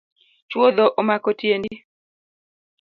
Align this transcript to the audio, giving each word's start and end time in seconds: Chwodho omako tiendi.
Chwodho 0.49 0.85
omako 0.99 1.29
tiendi. 1.39 1.73